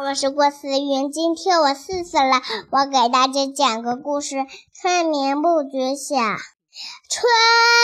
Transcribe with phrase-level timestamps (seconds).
[0.00, 4.36] 我是郭思云，今天我四岁了，我给大家讲个故事：
[4.72, 7.28] 春眠不觉晓，春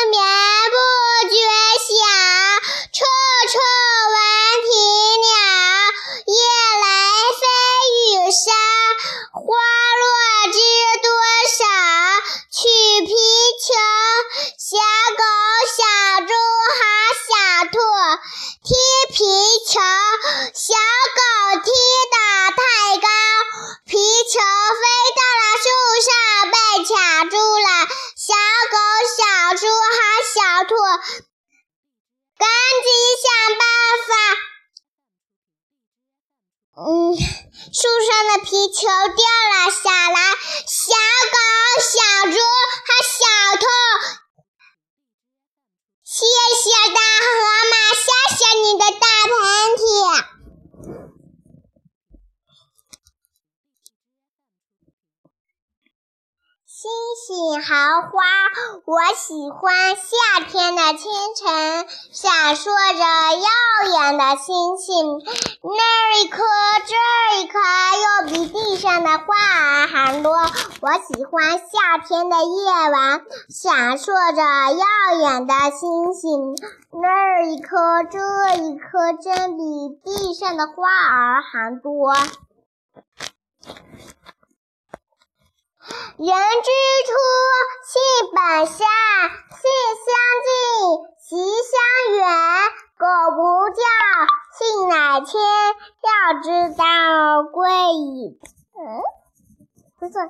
[0.08, 0.16] 眠
[0.72, 1.36] 不觉
[1.84, 1.92] 晓，
[2.96, 3.04] 处
[3.52, 3.60] 处
[4.08, 4.16] 闻
[4.64, 4.72] 啼
[5.20, 5.28] 鸟。
[6.24, 6.32] 夜
[6.80, 6.88] 来
[7.36, 7.44] 飞
[8.00, 8.40] 雨声，
[9.34, 9.44] 花
[10.00, 10.08] 落
[10.50, 10.56] 知
[11.04, 11.12] 多
[11.52, 11.60] 少。
[12.50, 12.64] 取
[13.04, 13.12] 皮
[13.60, 13.68] 球，
[14.56, 14.80] 小
[15.14, 15.22] 狗
[15.76, 15.78] 小
[16.26, 16.32] 猪
[16.74, 16.80] 和
[17.28, 17.30] 小
[17.70, 17.76] 兔
[18.64, 18.74] 踢
[19.12, 19.18] 皮
[19.66, 19.78] 球，
[20.54, 20.74] 小
[21.14, 21.70] 狗踢。
[32.38, 32.48] 赶
[32.84, 32.88] 紧
[33.22, 33.26] 想
[33.58, 33.62] 办
[34.08, 34.10] 法。
[36.80, 40.18] 嗯，树上的皮球掉了下来，
[40.66, 40.94] 小
[41.34, 41.36] 狗、
[41.82, 41.90] 小
[42.30, 42.36] 猪
[42.86, 43.18] 和小
[43.58, 43.66] 兔，
[46.04, 46.14] 谢
[46.54, 46.64] 谢
[46.94, 47.28] 大河
[47.70, 49.34] 马，谢谢你的大喷
[49.76, 49.82] 嚏。
[56.70, 56.90] 星
[57.26, 58.10] 星好花，
[58.84, 63.02] 我喜欢夏天的清晨，闪烁着
[63.38, 63.48] 耀
[63.96, 65.18] 眼的星星。
[65.62, 66.44] 那一颗，
[66.86, 67.58] 这一颗，
[68.04, 70.30] 又比地上的花儿还多。
[70.30, 74.42] 我喜欢夏天的夜晚，闪烁着
[74.74, 76.54] 耀眼的星星。
[76.92, 82.14] 那一颗，这一颗，真比地上的花儿还多。
[86.18, 86.70] 人之
[87.06, 87.14] 初，
[87.86, 87.94] 性
[88.34, 89.62] 本善，性
[90.02, 90.10] 相
[90.42, 90.50] 近，
[91.22, 91.30] 习
[91.62, 91.70] 相
[92.16, 92.26] 远。
[92.98, 93.38] 苟不
[93.70, 93.78] 教，
[94.58, 95.30] 性乃迁。
[96.02, 96.08] 教
[96.42, 96.82] 之道，
[97.52, 98.36] 贵以
[98.74, 98.82] 嗯，
[100.00, 100.20] 不错。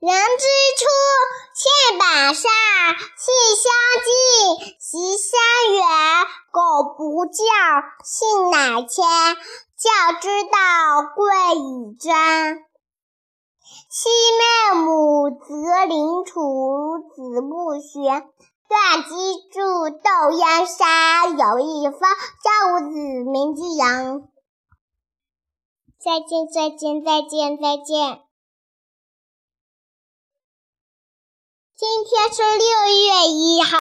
[0.00, 0.46] 人之
[0.78, 0.88] 初，
[1.52, 2.50] 性本善，
[3.18, 3.28] 性
[3.60, 3.68] 相
[4.06, 4.10] 近，
[4.80, 5.28] 习相
[5.74, 5.84] 远。
[6.82, 7.42] 不教，
[8.04, 9.04] 性乃迁。
[9.76, 10.58] 教之道，
[11.16, 12.58] 贵以专。
[13.88, 14.08] 昔
[14.72, 18.28] 孟母择邻处，子不学。
[18.68, 19.10] 断机
[19.52, 24.28] 杼，窦燕山，有一方，教五子，名俱扬。
[25.98, 28.22] 再见，再见，再见，再见。
[31.76, 33.78] 今天是六月一号。